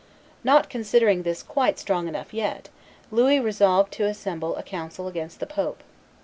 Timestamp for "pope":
5.45-5.83